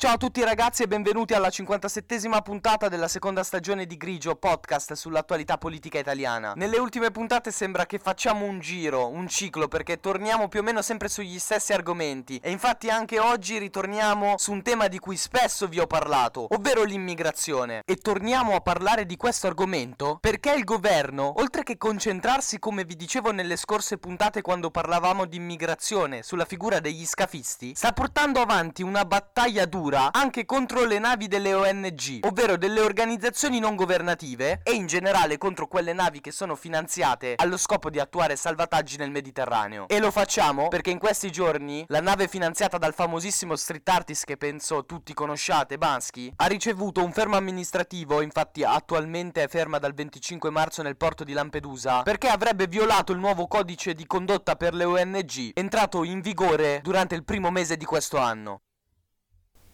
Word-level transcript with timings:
Ciao 0.00 0.12
a 0.12 0.16
tutti 0.16 0.44
ragazzi 0.44 0.84
e 0.84 0.86
benvenuti 0.86 1.34
alla 1.34 1.48
57esima 1.48 2.40
puntata 2.40 2.86
della 2.86 3.08
seconda 3.08 3.42
stagione 3.42 3.84
di 3.84 3.96
Grigio, 3.96 4.36
podcast 4.36 4.92
sull'attualità 4.92 5.58
politica 5.58 5.98
italiana. 5.98 6.52
Nelle 6.54 6.78
ultime 6.78 7.10
puntate 7.10 7.50
sembra 7.50 7.84
che 7.84 7.98
facciamo 7.98 8.44
un 8.44 8.60
giro, 8.60 9.08
un 9.08 9.26
ciclo, 9.26 9.66
perché 9.66 9.98
torniamo 9.98 10.46
più 10.46 10.60
o 10.60 10.62
meno 10.62 10.82
sempre 10.82 11.08
sugli 11.08 11.40
stessi 11.40 11.72
argomenti. 11.72 12.38
E 12.40 12.52
infatti 12.52 12.88
anche 12.90 13.18
oggi 13.18 13.58
ritorniamo 13.58 14.36
su 14.38 14.52
un 14.52 14.62
tema 14.62 14.86
di 14.86 15.00
cui 15.00 15.16
spesso 15.16 15.66
vi 15.66 15.80
ho 15.80 15.88
parlato, 15.88 16.46
ovvero 16.54 16.84
l'immigrazione. 16.84 17.82
E 17.84 17.96
torniamo 17.96 18.54
a 18.54 18.60
parlare 18.60 19.04
di 19.04 19.16
questo 19.16 19.48
argomento 19.48 20.18
perché 20.20 20.52
il 20.52 20.62
governo, 20.62 21.40
oltre 21.40 21.64
che 21.64 21.76
concentrarsi, 21.76 22.60
come 22.60 22.84
vi 22.84 22.94
dicevo 22.94 23.32
nelle 23.32 23.56
scorse 23.56 23.98
puntate 23.98 24.42
quando 24.42 24.70
parlavamo 24.70 25.24
di 25.24 25.38
immigrazione, 25.38 26.22
sulla 26.22 26.44
figura 26.44 26.78
degli 26.78 27.04
scafisti, 27.04 27.74
sta 27.74 27.92
portando 27.92 28.40
avanti 28.40 28.84
una 28.84 29.04
battaglia 29.04 29.64
dura 29.64 29.86
censura 29.88 30.10
anche 30.12 30.44
contro 30.44 30.84
le 30.84 30.98
navi 30.98 31.28
delle 31.28 31.54
ONG, 31.54 32.20
ovvero 32.22 32.56
delle 32.56 32.80
organizzazioni 32.80 33.58
non 33.58 33.74
governative 33.74 34.60
e 34.62 34.72
in 34.72 34.86
generale 34.86 35.38
contro 35.38 35.66
quelle 35.66 35.92
navi 35.92 36.20
che 36.20 36.30
sono 36.30 36.54
finanziate 36.54 37.34
allo 37.36 37.56
scopo 37.56 37.90
di 37.90 37.98
attuare 37.98 38.36
salvataggi 38.36 38.96
nel 38.96 39.10
Mediterraneo. 39.10 39.88
E 39.88 39.98
lo 39.98 40.10
facciamo 40.10 40.68
perché 40.68 40.90
in 40.90 40.98
questi 40.98 41.30
giorni 41.30 41.84
la 41.88 42.00
nave 42.00 42.28
finanziata 42.28 42.78
dal 42.78 42.94
famosissimo 42.94 43.56
street 43.56 43.88
artist 43.88 44.24
che 44.24 44.36
penso 44.36 44.84
tutti 44.84 45.14
conosciate, 45.14 45.78
Bansky, 45.78 46.32
ha 46.36 46.46
ricevuto 46.46 47.02
un 47.02 47.12
fermo 47.12 47.36
amministrativo, 47.36 48.20
infatti 48.20 48.64
attualmente 48.64 49.42
è 49.42 49.48
ferma 49.48 49.78
dal 49.78 49.94
25 49.94 50.50
marzo 50.50 50.82
nel 50.82 50.96
porto 50.96 51.24
di 51.24 51.32
Lampedusa, 51.32 52.02
perché 52.02 52.28
avrebbe 52.28 52.66
violato 52.66 53.12
il 53.12 53.18
nuovo 53.18 53.46
codice 53.46 53.94
di 53.94 54.06
condotta 54.06 54.56
per 54.56 54.74
le 54.74 54.84
ONG, 54.84 55.52
entrato 55.54 56.04
in 56.04 56.20
vigore 56.20 56.80
durante 56.82 57.14
il 57.14 57.24
primo 57.24 57.50
mese 57.50 57.76
di 57.76 57.84
questo 57.84 58.18
anno. 58.18 58.60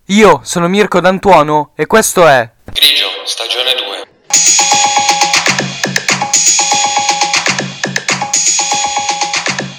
Io 0.08 0.42
sono 0.44 0.68
Mirko 0.68 1.00
D'Antuono 1.00 1.72
e 1.74 1.86
questo 1.86 2.26
è 2.28 2.46
Grigio, 2.64 3.06
stagione 3.24 3.72
2. 3.72 4.06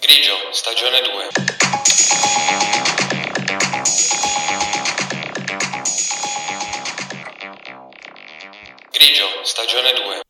Grigio, 0.02 0.34
stagione 0.52 1.02
2. 1.02 1.30
Grigio, 8.92 9.26
stagione 9.44 9.94
2. 9.94 10.25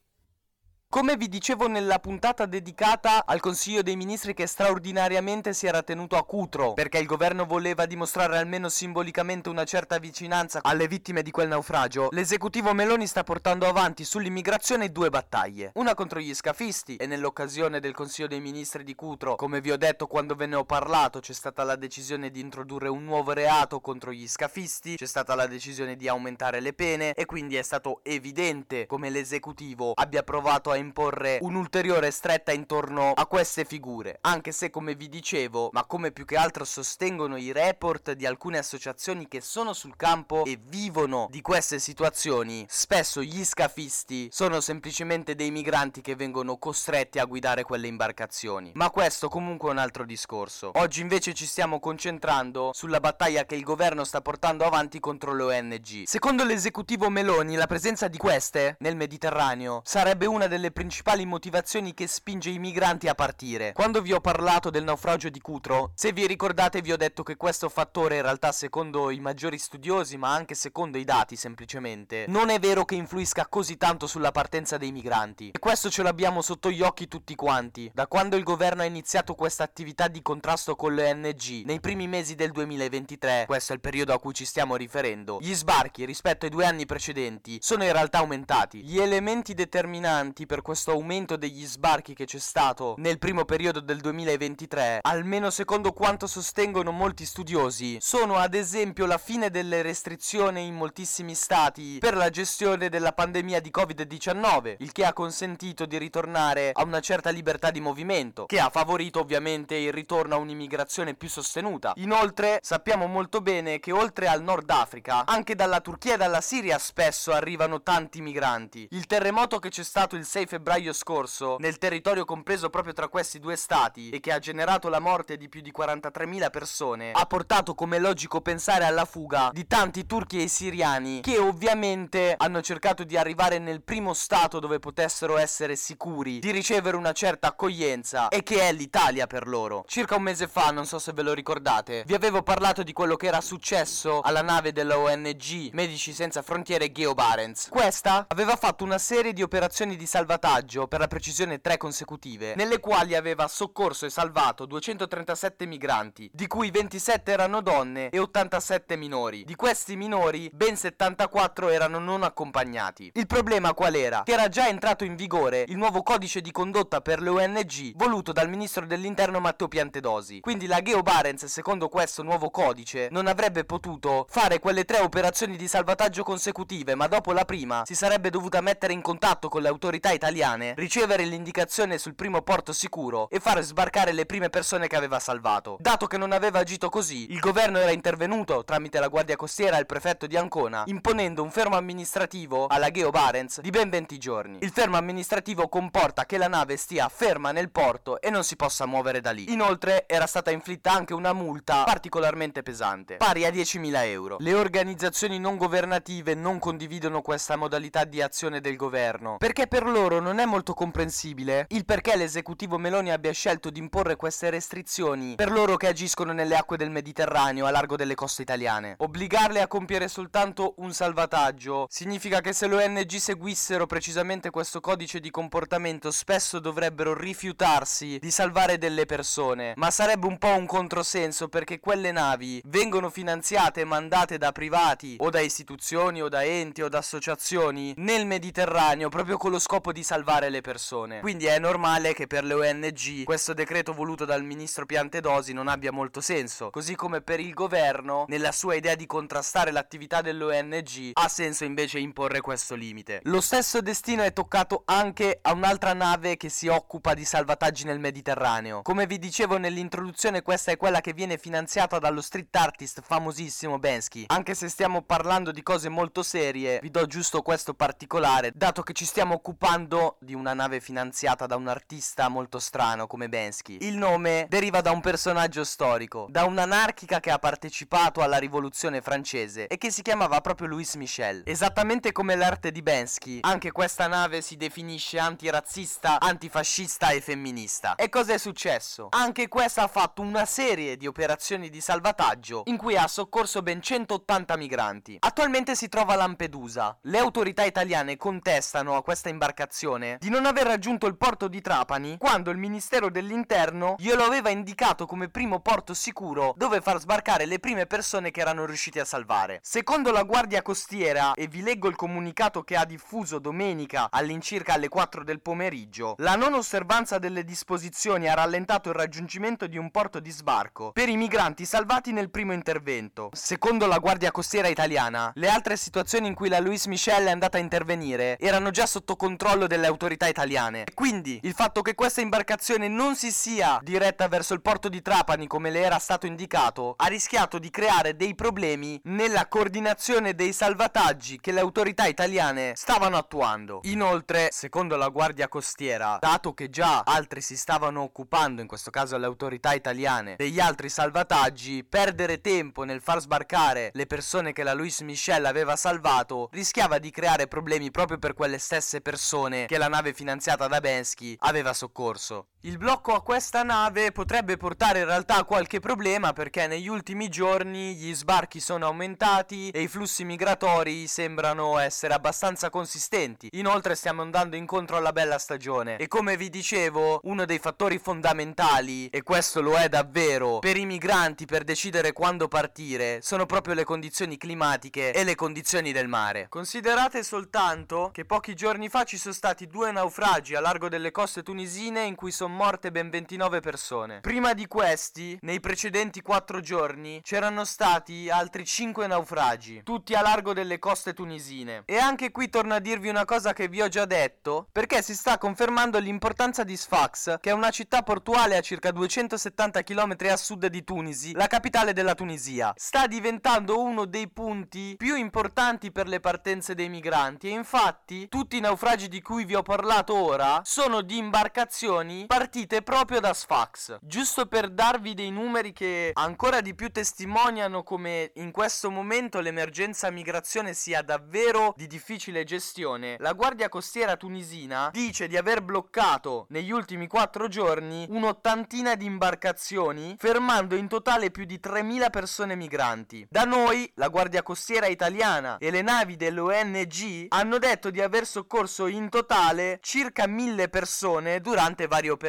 Come 0.96 1.18
vi 1.18 1.28
dicevo 1.28 1.68
nella 1.68 2.00
puntata 2.00 2.46
dedicata 2.46 3.26
al 3.26 3.42
Consiglio 3.42 3.82
dei 3.82 3.98
Ministri 3.98 4.34
che 4.34 4.48
straordinariamente 4.48 5.52
si 5.54 5.68
era 5.68 5.84
tenuto 5.84 6.16
a 6.16 6.24
Cutro, 6.24 6.72
perché 6.72 7.00
il 7.00 7.06
governo 7.06 7.44
voleva 7.44 7.86
dimostrare 7.86 8.38
almeno 8.38 8.70
simbolicamente 8.70 9.50
una 9.50 9.66
certa 9.66 9.98
vicinanza 9.98 10.60
alle 10.62 10.88
vittime 10.88 11.22
di 11.22 11.32
quel 11.32 11.50
naufragio, 11.50 12.08
l'esecutivo 12.12 12.74
Meloni 12.74 13.08
sta 13.08 13.26
portando 13.26 13.68
avanti 13.68 14.06
sull'immigrazione 14.06 14.90
due 14.90 15.10
battaglie. 15.10 15.72
Una 15.74 15.96
contro 15.96 16.22
gli 16.22 16.34
scafisti 16.34 16.96
e 16.96 17.06
nell'occasione 17.08 17.82
del 17.82 17.94
Consiglio 17.94 18.30
dei 18.30 18.40
Ministri 18.40 18.86
di 18.86 18.96
Cutro, 18.96 19.36
come 19.36 19.60
vi 19.60 19.72
ho 19.72 19.78
detto 19.78 20.08
quando 20.08 20.34
ve 20.34 20.46
ne 20.46 20.56
ho 20.56 20.64
parlato, 20.64 21.20
c'è 21.20 21.34
stata 21.34 21.66
la 21.66 21.76
decisione 21.76 22.32
di 22.32 22.40
introdurre 22.40 22.88
un 22.88 23.04
nuovo 23.04 23.34
reato 23.34 23.82
contro 23.82 24.14
gli 24.14 24.30
scafisti, 24.30 24.96
c'è 24.96 25.08
stata 25.08 25.36
la 25.36 25.48
decisione 25.48 25.98
di 25.98 26.08
aumentare 26.08 26.62
le 26.62 26.72
pene 26.72 27.12
e 27.16 27.26
quindi 27.26 27.58
è 27.58 27.64
stato 27.64 28.00
evidente 28.02 28.86
come 28.86 29.10
l'esecutivo 29.10 29.92
abbia 29.94 30.24
provato 30.24 30.72
a 30.72 30.84
imporre 30.86 31.40
un'ulteriore 31.42 32.12
stretta 32.12 32.52
intorno 32.52 33.12
a 33.12 33.26
queste 33.26 33.66
figure, 33.66 34.20
anche 34.22 34.52
se 34.52 34.70
come 34.70 34.96
vi 34.96 35.10
dicevo, 35.10 35.70
ma 35.74 35.86
come 35.86 36.12
più 36.12 36.26
che 36.26 36.38
altro 36.38 36.64
sostengono 36.64 37.36
i 37.38 37.52
report 37.52 38.14
di 38.14 38.26
alcune 38.26 38.60
associazioni 38.60 39.28
che 39.28 39.42
sono 39.42 39.74
sul 39.74 39.96
campo 39.96 40.46
e 40.46 40.60
vivono 40.62 41.28
di 41.30 41.42
queste 41.42 41.80
situazioni, 41.80 42.66
spesso 42.70 43.22
gli 43.22 43.44
scafisti 43.44 44.30
sono 44.32 44.62
semplicemente 44.62 45.36
dei 45.36 45.52
migranti 45.52 46.02
che 46.02 46.16
vengono 46.16 46.58
costretti 46.58 47.20
a 47.20 47.26
guidare 47.26 47.64
quelle 47.64 47.88
imbarcazioni. 47.88 48.72
Ma 48.76 48.90
questo 48.90 49.28
comunque 49.28 49.70
è 49.70 49.72
un 49.72 49.80
altro 49.80 50.06
discorso. 50.06 50.72
Oggi 50.76 51.02
invece 51.02 51.34
ci 51.34 51.46
stiamo 51.46 51.80
concentrando 51.80 52.72
sulla 52.74 53.00
battaglia 53.00 53.46
che 53.46 53.56
il 53.56 53.64
governo 53.64 54.04
sta 54.04 54.22
portando 54.22 54.66
avanti 54.66 55.00
contro 55.00 55.34
le 55.34 55.44
ONG. 55.44 56.04
Secondo 56.06 56.44
l'esecutivo 56.44 57.10
Meloni, 57.10 57.56
la 57.56 57.68
presenza 57.68 58.08
di 58.08 58.18
queste 58.18 58.76
nel 58.80 58.96
Mediterraneo 58.96 59.82
sarebbe 59.84 60.26
una 60.26 60.48
delle 60.48 60.72
principali 60.76 61.26
motivazioni 61.26 61.94
che 61.94 62.06
spinge 62.06 62.50
i 62.50 62.60
migranti 62.60 63.08
a 63.08 63.16
partire. 63.16 63.72
Quando 63.72 64.02
vi 64.02 64.12
ho 64.12 64.20
parlato 64.20 64.70
del 64.70 64.84
naufragio 64.84 65.30
di 65.30 65.40
Cutro, 65.40 65.92
se 65.96 66.12
vi 66.12 66.28
ricordate 66.28 66.82
vi 66.82 66.92
ho 66.92 66.98
detto 66.98 67.24
che 67.24 67.38
questo 67.38 67.70
fattore 67.70 68.18
in 68.18 68.24
realtà 68.24 68.52
secondo 68.52 69.10
i 69.10 69.22
maggiori 69.22 69.58
studiosi, 69.58 70.18
ma 70.18 70.34
anche 70.34 70.54
secondo 70.54 70.98
i 70.98 71.06
dati 71.06 71.38
semplicemente, 71.38 72.26
non 72.28 72.50
è 72.50 72.60
vero 72.60 72.84
che 72.84 72.96
influisca 72.96 73.48
così 73.48 73.78
tanto 73.78 74.06
sulla 74.06 74.34
partenza 74.34 74.78
dei 74.78 74.92
migranti. 74.92 75.52
E 75.52 75.60
questo 75.60 75.90
ce 75.90 76.04
l'abbiamo 76.04 76.42
sotto 76.42 76.70
gli 76.70 76.82
occhi 76.82 77.08
tutti 77.08 77.36
quanti. 77.36 77.90
Da 77.94 78.08
quando 78.08 78.36
il 78.36 78.44
governo 78.44 78.82
ha 78.82 78.86
iniziato 78.86 79.34
questa 79.34 79.64
attività 79.64 80.10
di 80.10 80.22
contrasto 80.22 80.76
con 80.76 80.94
le 80.94 81.10
ONG 81.10 81.64
nei 81.64 81.80
primi 81.80 82.10
mesi 82.10 82.36
del 82.36 82.52
2023, 82.52 83.46
questo 83.48 83.72
è 83.72 83.76
il 83.76 83.82
periodo 83.82 84.14
a 84.14 84.20
cui 84.20 84.34
ci 84.34 84.44
stiamo 84.44 84.76
riferendo, 84.76 85.38
gli 85.40 85.54
sbarchi 85.54 86.04
rispetto 86.04 86.44
ai 86.44 86.52
due 86.52 86.66
anni 86.66 86.86
precedenti 86.86 87.60
sono 87.62 87.86
in 87.86 87.94
realtà 87.94 88.18
aumentati. 88.18 88.84
Gli 88.84 89.00
elementi 89.00 89.54
determinanti 89.54 90.46
per 90.46 90.64
questo 90.66 90.90
aumento 90.90 91.36
degli 91.36 91.64
sbarchi 91.64 92.16
che 92.16 92.26
c'è 92.26 92.40
stato 92.40 92.96
nel 92.98 93.20
primo 93.20 93.46
periodo 93.46 93.82
del 93.82 94.00
2023, 94.00 94.98
almeno 95.04 95.52
secondo 95.52 95.94
quanto 95.94 96.26
sostengono 96.26 96.90
molti 96.90 97.24
studiosi, 97.24 98.00
sono 98.02 98.38
ad 98.38 98.56
esempio 98.56 99.06
la 99.06 99.20
fine 99.20 99.52
delle 99.52 99.84
restrizioni 99.84 100.66
in 100.66 100.74
moltissimi 100.74 101.36
stati 101.36 102.00
per 102.00 102.16
la 102.16 102.32
gestione 102.32 102.90
della 102.90 103.14
pandemia 103.14 103.60
di 103.60 103.70
Covid-19, 103.72 104.78
il 104.80 104.92
che 104.92 105.06
ha 105.06 105.14
consentito 105.14 105.86
di 105.86 106.00
ritornare 106.00 106.72
a 106.74 106.82
una 106.82 107.00
certa 107.00 107.30
libertà 107.30 107.70
di 107.70 107.80
movimento, 107.80 108.48
che 108.48 108.60
ha 108.60 108.72
favorito 108.72 109.20
ovviamente 109.20 109.76
il 109.76 109.94
ritorno 109.94 110.34
a 110.34 110.40
un'immigrazione 110.40 111.14
più 111.14 111.30
sostenuta. 111.30 111.94
Inoltre 111.98 112.58
sappiamo 112.64 113.06
molto 113.06 113.40
bene 113.40 113.78
che 113.78 113.92
oltre 113.92 114.28
al 114.28 114.42
Nord 114.42 114.68
Africa, 114.72 115.28
anche 115.28 115.54
dalla 115.54 115.80
Turchia 115.80 116.16
e 116.16 116.18
dalla 116.18 116.42
Siria 116.42 116.80
spesso 116.80 117.34
arrivano 117.34 117.84
tanti 117.84 118.20
migranti. 118.20 118.88
Il 118.90 119.06
terremoto 119.06 119.60
che 119.60 119.70
c'è 119.70 119.84
stato 119.84 120.16
il 120.16 120.26
6 120.26 120.46
febbraio 120.48 120.54
scorso 120.94 121.58
nel 121.60 121.78
territorio 121.78 122.26
compreso 122.26 122.70
proprio 122.70 122.94
tra 122.94 123.08
questi 123.08 123.40
due 123.40 123.56
stati 123.56 124.10
e 124.10 124.20
che 124.20 124.32
ha 124.32 124.40
generato 124.40 124.90
la 124.90 125.00
morte 125.00 125.38
di 125.38 125.50
più 125.50 125.62
di 125.62 125.74
43.000 125.76 126.50
persone 126.50 127.12
ha 127.12 127.26
portato 127.26 127.76
come 127.76 128.00
logico 128.00 128.42
pensare 128.42 128.86
alla 128.86 129.06
fuga 129.06 129.50
di 129.52 129.68
tanti 129.68 130.06
turchi 130.06 130.42
e 130.42 130.48
siriani 130.48 131.22
che 131.22 131.38
ovviamente 131.38 132.36
hanno 132.38 132.62
cercato 132.62 133.04
di 133.04 133.18
arrivare 133.18 133.60
nel 133.60 133.82
primo 133.82 134.14
stato 134.14 134.60
dove 134.60 134.80
potessero 134.80 135.38
essere 135.38 135.76
sicuri 135.76 136.40
di 136.40 136.52
ricevere 136.52 136.96
una 136.96 137.12
certa 137.12 137.48
accoglienza 137.48 138.30
e 138.30 138.44
che 138.44 138.62
è 138.62 138.72
l'Italia 138.72 139.28
per 139.28 139.48
loro. 139.48 139.84
Circa 139.88 140.16
un 140.16 140.24
mese 140.24 140.48
fa, 140.48 140.72
non 140.72 140.86
so 140.86 141.00
se 141.00 141.12
ve 141.14 141.22
lo 141.22 141.34
ricordate, 141.34 142.04
vi 142.06 142.14
avevo 142.14 142.44
parlato 142.44 142.84
di 142.84 142.94
quello 142.94 143.16
che 143.16 143.28
era 143.28 143.42
successo 143.42 144.22
alla 144.22 144.42
nave 144.42 144.72
della 144.72 144.98
ONG 144.98 145.70
Medici 145.74 146.14
Senza 146.14 146.42
Frontiere 146.42 146.92
Geo 146.92 147.14
Barents. 147.14 147.68
Questa 147.70 148.26
aveva 148.30 148.56
fatto 148.56 148.84
una 148.84 148.98
serie 148.98 149.34
di 149.34 149.42
operazioni 149.42 149.96
di 149.96 150.06
salvataggio 150.06 150.45
salvataggio, 150.46 150.88
per 150.88 151.00
la 151.00 151.08
precisione 151.08 151.60
tre 151.60 151.78
consecutive, 151.78 152.54
nelle 152.56 152.80
quali 152.80 153.16
aveva 153.16 153.48
soccorso 153.48 154.06
e 154.06 154.12
salvato 154.12 154.66
237 154.66 155.66
migranti, 155.66 156.30
di 156.32 156.46
cui 156.46 156.70
27 156.70 157.32
erano 157.32 157.62
donne 157.62 158.10
e 158.10 158.20
87 158.20 158.96
minori. 158.96 159.44
Di 159.44 159.56
questi 159.56 159.96
minori, 159.96 160.50
ben 160.54 160.78
74 160.78 161.70
erano 161.70 161.98
non 161.98 162.22
accompagnati. 162.22 163.12
Il 163.16 163.26
problema 163.26 163.74
qual 163.74 163.96
era? 163.96 164.22
Che 164.24 164.34
era 164.34 164.48
già 164.48 164.68
entrato 164.68 165.04
in 165.04 165.16
vigore 165.16 165.66
il 165.68 165.78
nuovo 165.78 166.04
codice 166.04 166.42
di 166.42 166.52
condotta 166.52 167.02
per 167.02 167.22
le 167.22 167.30
ONG 167.30 167.94
voluto 167.96 168.32
dal 168.32 168.50
ministro 168.50 168.86
dell'interno 168.86 169.40
Matteo 169.40 169.68
Piantedosi. 169.68 170.42
Quindi 170.42 170.68
la 170.68 170.82
Geo 170.82 171.02
Barents, 171.02 171.46
secondo 171.46 171.90
questo 171.90 172.22
nuovo 172.22 172.52
codice, 172.52 173.08
non 173.10 173.26
avrebbe 173.26 173.66
potuto 173.66 174.28
fare 174.30 174.60
quelle 174.60 174.86
tre 174.86 175.00
operazioni 175.00 175.58
di 175.58 175.68
salvataggio 175.68 176.24
consecutive, 176.24 176.94
ma 176.94 177.08
dopo 177.08 177.32
la 177.32 177.46
prima 177.46 177.84
si 177.86 177.96
sarebbe 177.96 178.30
dovuta 178.30 178.62
mettere 178.62 178.94
in 178.94 179.02
contatto 179.02 179.50
con 179.50 179.64
le 179.64 179.70
autorità 179.70 180.12
italiane 180.12 180.34
italiane 180.36 180.74
ricevere 180.76 181.24
l'indicazione 181.24 181.98
sul 181.98 182.14
primo 182.14 182.42
porto 182.42 182.74
sicuro 182.74 183.30
e 183.30 183.40
far 183.40 183.62
sbarcare 183.62 184.12
le 184.12 184.26
prime 184.26 184.50
persone 184.50 184.88
che 184.88 184.98
aveva 184.98 185.20
salvato. 185.20 185.78
Dato 185.80 186.08
che 186.08 186.18
non 186.18 186.34
aveva 186.34 186.60
agito 186.60 186.90
così, 186.90 187.32
il 187.32 187.40
governo 187.40 187.78
era 187.78 187.92
intervenuto 187.92 188.64
tramite 188.66 189.00
la 189.00 189.08
Guardia 189.08 189.38
Costiera 189.38 189.78
e 189.78 189.80
il 189.80 189.86
prefetto 189.86 190.28
di 190.28 190.36
Ancona, 190.36 190.84
imponendo 190.88 191.42
un 191.42 191.52
fermo 191.52 191.78
amministrativo 191.78 192.68
alla 192.68 192.92
Geo 192.92 193.12
Barents 193.12 193.62
di 193.62 193.70
ben 193.70 193.90
20 193.90 194.18
giorni. 194.18 194.58
Il 194.62 194.72
fermo 194.72 194.98
amministrativo 194.98 195.70
comporta 195.70 196.26
che 196.26 196.38
la 196.38 196.48
nave 196.48 196.76
stia 196.76 197.08
ferma 197.08 197.52
nel 197.52 197.72
porto 197.72 198.20
e 198.20 198.30
non 198.30 198.44
si 198.44 198.56
possa 198.58 198.86
muovere 198.86 199.22
da 199.22 199.32
lì. 199.32 199.52
Inoltre 199.54 200.06
era 200.08 200.28
stata 200.28 200.52
inflitta 200.52 200.92
anche 200.92 201.14
una 201.14 201.32
multa 201.32 201.84
particolarmente 201.84 202.62
pesante, 202.62 203.16
pari 203.16 203.46
a 203.46 203.50
10.000 203.50 204.06
euro. 204.08 204.38
Le 204.40 204.54
organizzazioni 204.54 205.40
non 205.40 205.56
governative 205.56 206.34
non 206.34 206.60
condividono 206.60 207.22
questa 207.22 207.56
modalità 207.56 208.04
di 208.04 208.22
azione 208.22 208.60
del 208.60 208.76
governo, 208.76 209.38
perché 209.38 209.68
per 209.68 209.86
loro 209.86 210.20
non 210.26 210.40
è 210.40 210.46
molto 210.46 210.74
comprensibile 210.74 211.68
il 211.70 211.86
perché 211.86 212.16
l'esecutivo 212.16 212.80
Meloni 212.80 213.12
abbia 213.12 213.32
scelto 213.32 213.70
di 213.70 213.78
imporre 213.78 214.16
queste 214.16 214.50
restrizioni 214.50 215.36
per 215.36 215.52
loro 215.52 215.78
che 215.78 215.86
agiscono 215.86 216.34
nelle 216.34 216.56
acque 216.56 216.78
del 216.78 216.90
Mediterraneo 216.90 217.68
a 217.68 217.70
largo 217.70 217.96
delle 217.96 218.16
coste 218.16 218.42
italiane. 218.42 218.96
Obbligarle 218.98 219.62
a 219.62 219.68
compiere 219.68 220.08
soltanto 220.08 220.74
un 220.78 220.94
salvataggio 220.94 221.86
significa 221.92 222.42
che 222.42 222.54
se 222.54 222.66
l'ONG 222.66 223.18
seguissero 223.18 223.86
precisamente 223.86 224.50
questo 224.50 224.80
codice 224.80 225.20
di 225.20 225.30
comportamento 225.30 226.10
spesso 226.10 226.58
dovrebbero 226.58 227.14
rifiutarsi 227.14 228.18
di 228.20 228.32
salvare 228.32 228.80
delle 228.80 229.06
persone, 229.06 229.74
ma 229.76 229.92
sarebbe 229.92 230.26
un 230.26 230.40
po' 230.40 230.56
un 230.56 230.66
controsenso 230.66 231.50
perché 231.50 231.80
quelle 231.80 232.12
navi 232.12 232.64
vengono 232.66 233.12
finanziate 233.12 233.82
e 233.82 233.86
mandate 233.86 234.40
da 234.40 234.52
privati 234.52 235.18
o 235.20 235.30
da 235.30 235.40
istituzioni 235.40 236.24
o 236.24 236.30
da 236.30 236.44
enti 236.44 236.82
o 236.82 236.90
da 236.90 236.98
associazioni 236.98 237.94
nel 237.98 238.26
Mediterraneo 238.26 239.10
proprio 239.10 239.38
con 239.38 239.52
lo 239.52 239.60
scopo 239.60 239.92
di 239.92 240.02
salvare 240.02 240.14
le 240.24 240.62
persone. 240.62 241.20
Quindi 241.20 241.46
è 241.46 241.60
normale 241.60 242.14
che 242.14 242.28
per 242.28 242.44
le 242.44 242.54
ONG 242.54 243.24
questo 243.24 243.54
decreto 243.54 243.94
voluto 243.94 244.26
dal 244.26 244.44
ministro 244.44 244.86
Piantedosi 244.86 245.54
non 245.54 245.68
abbia 245.68 245.92
molto 245.92 246.22
senso, 246.22 246.70
così 246.70 246.96
come 246.96 247.22
per 247.22 247.40
il 247.40 247.54
governo 247.54 248.26
nella 248.28 248.52
sua 248.52 248.76
idea 248.76 248.96
di 248.96 249.06
contrastare 249.06 249.72
l'attività 249.72 250.22
delle 250.22 250.44
ONG 250.44 251.12
ha 251.14 251.28
senso 251.28 251.64
invece 251.64 252.00
imporre 252.00 252.42
questo 252.42 252.76
limite. 252.76 253.20
Lo 253.24 253.42
stesso 253.42 253.82
destino 253.82 254.24
è 254.24 254.34
toccato 254.34 254.84
anche 254.86 255.40
a 255.42 255.54
un'altra 255.54 255.94
nave 255.94 256.38
che 256.38 256.50
si 256.50 256.68
occupa 256.68 257.14
di 257.14 257.26
salvataggi 257.26 257.86
nel 257.86 258.00
Mediterraneo. 258.00 258.82
Come 258.82 259.08
vi 259.08 259.20
dicevo 259.20 259.58
nell'introduzione 259.58 260.42
questa 260.42 260.72
è 260.72 260.78
quella 260.78 261.02
che 261.02 261.14
viene 261.14 261.38
finanziata 261.38 262.00
dallo 262.00 262.22
street 262.22 262.56
artist 262.56 263.02
famosissimo 263.02 263.80
Bensky. 263.80 264.26
Anche 264.28 264.54
se 264.54 264.70
stiamo 264.70 265.02
parlando 265.02 265.52
di 265.52 265.64
cose 265.64 265.90
molto 265.90 266.24
serie, 266.24 266.80
vi 266.82 266.92
do 266.92 267.06
giusto 267.06 267.42
questo 267.42 267.74
particolare, 267.74 268.52
dato 268.54 268.82
che 268.82 268.94
ci 268.94 269.06
stiamo 269.06 269.34
occupando 269.34 269.95
di 270.20 270.34
una 270.34 270.54
nave 270.54 270.82
finanziata 270.82 271.46
da 271.46 271.56
un 271.56 271.68
artista 271.68 272.28
molto 272.28 272.60
strano 272.60 273.08
come 273.08 273.30
Bensky. 273.30 273.78
Il 273.82 273.96
nome 273.96 274.46
deriva 274.50 274.82
da 274.82 274.92
un 274.92 275.00
personaggio 275.00 275.64
storico, 275.64 276.28
da 276.30 276.44
un'anarchica 276.44 277.22
che 277.22 277.32
ha 277.32 277.40
partecipato 277.40 278.22
alla 278.22 278.38
rivoluzione 278.38 279.02
francese 279.02 279.68
e 279.68 279.78
che 279.78 279.92
si 279.92 280.02
chiamava 280.02 280.42
proprio 280.42 280.68
Louis 280.68 280.96
Michel. 280.96 281.44
Esattamente 281.46 282.12
come 282.12 282.36
l'arte 282.36 282.72
di 282.72 282.82
Bensky, 282.82 283.40
anche 283.42 283.72
questa 283.72 284.08
nave 284.08 284.42
si 284.42 284.58
definisce 284.58 285.18
antirazzista, 285.18 286.20
antifascista 286.20 287.12
e 287.12 287.22
femminista. 287.22 287.96
E 287.96 288.10
cos'è 288.10 288.38
successo? 288.38 289.08
Anche 289.12 289.48
questa 289.48 289.84
ha 289.84 289.88
fatto 289.88 290.22
una 290.22 290.46
serie 290.46 290.98
di 290.98 291.08
operazioni 291.08 291.70
di 291.70 291.80
salvataggio 291.80 292.64
in 292.66 292.76
cui 292.76 292.98
ha 292.98 293.08
soccorso 293.08 293.62
ben 293.62 293.82
180 293.82 294.58
migranti. 294.58 295.18
Attualmente 295.20 295.74
si 295.76 295.88
trova 295.88 296.14
a 296.14 296.18
Lampedusa. 296.18 296.98
Le 297.04 297.18
autorità 297.18 297.64
italiane 297.64 298.18
contestano 298.18 298.96
a 298.96 299.02
questa 299.02 299.30
imbarcazione 299.30 299.84
di 299.86 300.30
non 300.30 300.48
aver 300.48 300.66
raggiunto 300.66 301.06
il 301.06 301.16
porto 301.16 301.48
di 301.48 301.62
Trapani 301.62 302.18
quando 302.18 302.50
il 302.50 302.58
Ministero 302.58 303.12
dell'Interno 303.12 303.94
glielo 304.00 304.24
aveva 304.24 304.50
indicato 304.50 305.06
come 305.06 305.30
primo 305.30 305.60
porto 305.60 305.94
sicuro 305.94 306.56
dove 306.58 306.82
far 306.82 307.00
sbarcare 307.00 307.46
le 307.46 307.60
prime 307.60 307.86
persone 307.86 308.32
che 308.32 308.42
erano 308.42 308.66
riusciti 308.66 309.00
a 309.00 309.06
salvare. 309.06 309.60
Secondo 309.62 310.10
la 310.12 310.24
Guardia 310.24 310.64
Costiera, 310.64 311.34
e 311.34 311.46
vi 311.46 311.62
leggo 311.62 311.88
il 311.88 311.96
comunicato 311.96 312.64
che 312.64 312.76
ha 312.76 312.84
diffuso 312.84 313.38
domenica 313.38 314.08
all'incirca 314.10 314.74
alle 314.74 314.88
4 314.88 315.24
del 315.24 315.40
pomeriggio, 315.40 316.16
la 316.18 316.36
non 316.36 316.56
osservanza 316.56 317.20
delle 317.20 317.44
disposizioni 317.44 318.28
ha 318.28 318.34
rallentato 318.34 318.90
il 318.90 318.96
raggiungimento 318.96 319.68
di 319.68 319.78
un 319.78 319.92
porto 319.92 320.20
di 320.20 320.32
sbarco 320.32 320.94
per 320.94 321.10
i 321.10 321.16
migranti 321.16 321.64
salvati 321.64 322.12
nel 322.12 322.32
primo 322.32 322.54
intervento. 322.54 323.30
Secondo 323.34 323.86
la 323.86 324.00
Guardia 324.00 324.32
Costiera 324.32 324.68
italiana, 324.68 325.32
le 325.36 325.48
altre 325.48 325.78
situazioni 325.78 326.26
in 326.26 326.34
cui 326.34 326.50
la 326.50 326.60
Louis 326.60 326.88
Michel 326.88 327.28
è 327.28 327.32
andata 327.32 327.60
a 327.60 327.62
intervenire 327.62 328.38
erano 328.40 328.72
già 328.72 328.88
sotto 328.88 329.16
controllo 329.16 329.68
delle 329.76 329.88
autorità 329.88 330.28
italiane. 330.28 330.86
Quindi 330.94 331.40
il 331.44 331.54
fatto 331.54 331.82
che 331.82 331.96
questa 331.96 332.22
imbarcazione 332.22 332.88
non 332.88 333.16
si 333.16 333.32
sia 333.32 333.80
diretta 333.84 334.28
verso 334.28 334.54
il 334.54 334.62
porto 334.62 334.88
di 334.88 335.02
Trapani 335.02 335.48
come 335.48 335.70
le 335.70 335.82
era 335.82 336.00
stato 336.00 336.26
indicato 336.26 336.94
ha 336.98 337.08
rischiato 337.08 337.60
di 337.60 337.70
creare 337.70 338.16
dei 338.16 338.36
problemi 338.36 339.00
nella 339.04 339.48
coordinazione 339.48 340.34
dei 340.34 340.54
salvataggi 340.54 341.40
che 341.42 341.52
le 341.52 341.60
autorità 341.60 342.06
italiane 342.06 342.74
stavano 342.76 343.18
attuando. 343.18 343.82
Inoltre, 343.84 344.48
secondo 344.52 344.96
la 344.96 345.10
Guardia 345.10 345.50
Costiera, 345.50 346.18
dato 346.22 346.54
che 346.54 346.70
già 346.70 347.02
altri 347.02 347.42
si 347.42 347.58
stavano 347.58 348.02
occupando, 348.02 348.62
in 348.62 348.68
questo 348.68 348.92
caso 348.92 349.18
le 349.18 349.26
autorità 349.26 349.74
italiane, 349.74 350.36
degli 350.38 350.60
altri 350.60 350.88
salvataggi, 350.88 351.84
perdere 351.84 352.40
tempo 352.40 352.84
nel 352.84 353.02
far 353.02 353.20
sbarcare 353.20 353.90
le 353.94 354.06
persone 354.06 354.54
che 354.54 354.64
la 354.64 354.74
Louis 354.74 355.02
Michel 355.02 355.46
aveva 355.46 355.76
salvato 355.76 356.50
rischiava 356.54 356.98
di 356.98 357.12
creare 357.12 357.48
problemi 357.48 357.92
proprio 357.92 358.18
per 358.18 358.34
quelle 358.34 358.58
stesse 358.58 359.02
persone 359.02 359.65
che 359.66 359.78
la 359.78 359.88
nave 359.88 360.14
finanziata 360.14 360.68
da 360.68 360.80
Bensky 360.80 361.36
aveva 361.40 361.74
soccorso. 361.74 362.48
Il 362.66 362.80
blocco 362.80 363.14
a 363.14 363.22
questa 363.22 363.62
nave 363.62 364.12
potrebbe 364.12 364.58
portare 364.58 364.98
in 364.98 365.06
realtà 365.06 365.36
a 365.36 365.44
qualche 365.44 365.80
problema 365.80 366.34
perché 366.34 366.66
negli 366.66 366.88
ultimi 366.88 367.30
giorni 367.30 367.94
gli 367.94 368.12
sbarchi 368.12 368.60
sono 368.60 368.88
aumentati 368.88 369.70
e 369.70 369.84
i 369.84 369.88
flussi 369.88 370.24
migratori 370.24 371.06
sembrano 371.06 371.78
essere 371.78 372.16
abbastanza 372.16 372.72
consistenti. 372.72 373.50
Inoltre 373.52 373.94
stiamo 373.94 374.24
andando 374.24 374.56
incontro 374.56 374.98
alla 374.98 375.12
bella 375.12 375.38
stagione 375.38 375.98
e 375.98 376.08
come 376.08 376.38
vi 376.38 376.50
dicevo 376.50 377.20
uno 377.26 377.46
dei 377.46 377.60
fattori 377.60 378.00
fondamentali, 378.00 379.10
e 379.10 379.22
questo 379.22 379.62
lo 379.62 379.76
è 379.76 379.88
davvero, 379.88 380.58
per 380.58 380.76
i 380.76 380.88
migranti 380.88 381.46
per 381.46 381.64
decidere 381.64 382.14
quando 382.14 382.48
partire 382.48 383.20
sono 383.22 383.46
proprio 383.46 383.76
le 383.76 383.84
condizioni 383.84 384.38
climatiche 384.38 385.14
e 385.14 385.24
le 385.24 385.36
condizioni 385.36 385.92
del 385.92 386.08
mare. 386.08 386.48
Considerate 386.50 387.22
soltanto 387.22 388.10
che 388.12 388.26
pochi 388.26 388.56
giorni 388.56 388.90
fa 388.90 389.04
ci 389.04 389.20
sono 389.20 389.36
stati 389.36 389.68
due 389.68 389.92
naufragi 389.92 390.56
a 390.56 390.62
largo 390.62 390.90
delle 390.90 391.12
coste 391.12 391.44
tunisine 391.44 392.06
in 392.06 392.16
cui 392.16 392.32
sono 392.32 392.54
morte 392.56 392.90
ben 392.90 393.10
29 393.10 393.60
persone. 393.60 394.22
Prima 394.22 394.54
di 394.54 394.66
questi, 394.66 395.38
nei 395.42 395.60
precedenti 395.60 396.22
4 396.22 396.62
giorni, 396.62 397.20
c'erano 397.22 397.66
stati 397.66 398.30
altri 398.30 398.66
5 398.66 399.06
naufragi, 399.06 399.84
tutti 399.84 400.16
a 400.16 400.22
largo 400.22 400.54
delle 400.54 400.80
coste 400.80 401.14
tunisine. 401.14 401.84
E 401.86 401.98
anche 401.98 402.32
qui 402.32 402.50
torno 402.50 402.74
a 402.74 402.80
dirvi 402.80 403.10
una 403.10 403.26
cosa 403.26 403.54
che 403.54 403.68
vi 403.68 403.82
ho 403.82 403.90
già 403.90 404.06
detto, 404.06 404.68
perché 404.72 405.02
si 405.02 405.14
sta 405.14 405.38
confermando 405.38 406.00
l'importanza 406.00 406.64
di 406.64 406.78
Sfax, 406.78 407.40
che 407.40 407.50
è 407.50 407.54
una 407.54 407.70
città 407.70 408.02
portuale 408.02 408.58
a 408.58 408.62
circa 408.62 408.92
270 408.92 409.84
km 409.84 410.16
a 410.32 410.38
sud 410.38 410.66
di 410.68 410.84
Tunisi, 410.84 411.34
la 411.34 411.48
capitale 411.48 411.94
della 411.94 412.16
Tunisia. 412.16 412.74
Sta 412.76 413.06
diventando 413.06 413.82
uno 413.82 414.06
dei 414.06 414.30
punti 414.30 414.96
più 414.98 415.16
importanti 415.16 415.92
per 415.92 416.08
le 416.08 416.22
partenze 416.22 416.74
dei 416.74 416.90
migranti 416.90 417.48
e 417.48 417.52
infatti 417.52 418.30
tutti 418.30 418.58
i 418.58 418.62
naufragi 418.62 419.10
di 419.10 419.22
cui 419.22 419.44
vi 419.44 419.56
ho 419.56 419.62
parlato 419.62 420.16
ora 420.16 420.62
sono 420.64 421.02
di 421.02 421.18
imbarcazioni 421.18 422.26
partite 422.28 422.45
proprio 422.84 423.20
da 423.20 423.34
Sfax. 423.34 423.98
Giusto 424.02 424.46
per 424.46 424.70
darvi 424.70 425.14
dei 425.14 425.32
numeri 425.32 425.74
che 425.74 426.12
ancora 426.14 426.62
di 426.62 426.76
più 426.76 426.92
testimoniano 426.92 427.84
come 427.84 428.32
in 428.36 428.52
questo 428.52 428.92
momento 428.92 429.40
l'emergenza 429.40 430.10
migrazione 430.12 430.74
sia 430.74 431.02
davvero 431.02 431.74
di 431.76 431.88
difficile 431.88 432.44
gestione, 432.44 433.16
la 433.20 433.34
Guardia 433.34 433.70
Costiera 433.70 434.16
tunisina 434.16 434.90
dice 434.92 435.28
di 435.28 435.38
aver 435.38 435.62
bloccato 435.62 436.46
negli 436.50 436.72
ultimi 436.72 437.08
4 437.08 437.48
giorni 437.48 438.06
un'ottantina 438.10 438.96
di 438.96 439.06
imbarcazioni, 439.06 440.16
fermando 440.20 440.76
in 440.76 440.88
totale 440.88 441.32
più 441.32 441.46
di 441.46 441.60
3.000 441.62 442.10
persone 442.10 442.56
migranti. 442.56 443.26
Da 443.30 443.44
noi, 443.44 443.92
la 443.96 444.10
Guardia 444.10 444.44
Costiera 444.44 444.88
italiana 444.88 445.58
e 445.58 445.72
le 445.72 445.82
navi 445.82 446.16
dell'ONG 446.16 447.26
hanno 447.30 447.58
detto 447.58 447.90
di 447.90 448.02
aver 448.02 448.26
soccorso 448.26 448.88
in 448.88 449.10
totale 449.10 449.80
circa 449.82 450.26
1.000 450.26 450.70
persone 450.70 451.42
durante 451.42 451.88
varie 451.88 452.12
operazioni 452.12 452.25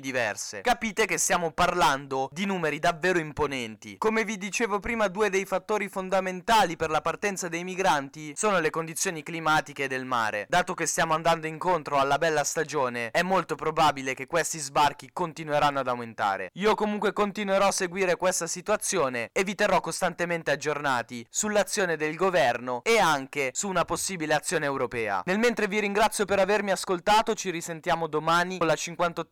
diverse. 0.00 0.60
Capite 0.60 1.06
che 1.06 1.18
stiamo 1.18 1.52
parlando 1.52 2.28
di 2.32 2.44
numeri 2.44 2.78
davvero 2.78 3.18
imponenti. 3.18 3.96
Come 3.98 4.24
vi 4.24 4.36
dicevo 4.36 4.80
prima, 4.80 5.08
due 5.08 5.30
dei 5.30 5.44
fattori 5.44 5.88
fondamentali 5.88 6.76
per 6.76 6.90
la 6.90 7.00
partenza 7.00 7.48
dei 7.48 7.64
migranti 7.64 8.34
sono 8.36 8.60
le 8.60 8.70
condizioni 8.70 9.22
climatiche 9.22 9.88
del 9.88 10.04
mare. 10.04 10.46
Dato 10.48 10.74
che 10.74 10.86
stiamo 10.86 11.14
andando 11.14 11.46
incontro 11.46 11.98
alla 11.98 12.18
bella 12.18 12.44
stagione, 12.44 13.10
è 13.10 13.22
molto 13.22 13.54
probabile 13.54 14.14
che 14.14 14.26
questi 14.26 14.58
sbarchi 14.58 15.10
continueranno 15.12 15.80
ad 15.80 15.88
aumentare. 15.88 16.50
Io 16.54 16.74
comunque 16.74 17.12
continuerò 17.12 17.68
a 17.68 17.72
seguire 17.72 18.16
questa 18.16 18.46
situazione 18.46 19.30
e 19.32 19.44
vi 19.44 19.54
terrò 19.54 19.80
costantemente 19.80 20.50
aggiornati 20.50 21.26
sull'azione 21.28 21.96
del 21.96 22.16
governo 22.16 22.80
e 22.84 22.98
anche 22.98 23.50
su 23.54 23.68
una 23.68 23.84
possibile 23.84 24.34
azione 24.34 24.66
europea. 24.66 25.22
Nel 25.24 25.38
mentre 25.38 25.68
vi 25.68 25.80
ringrazio 25.80 26.24
per 26.24 26.38
avermi 26.38 26.70
ascoltato, 26.70 27.34
ci 27.34 27.50
risentiamo 27.50 28.06
domani 28.06 28.58
con 28.58 28.66
la 28.66 28.76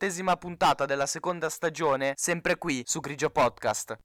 58esima 0.06 0.36
puntata 0.36 0.86
della 0.86 1.06
seconda 1.06 1.48
stagione, 1.48 2.12
sempre 2.16 2.56
qui 2.56 2.82
su 2.86 3.00
Grigio 3.00 3.30
Podcast. 3.30 3.96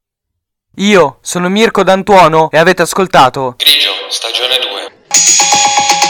Io 0.78 1.18
sono 1.22 1.50
Mirko 1.50 1.84
D'Antuono 1.84 2.50
e 2.50 2.58
avete 2.58 2.82
ascoltato 2.82 3.56
Grigio, 3.58 3.90
stagione 4.10 4.58
2. 4.58 6.01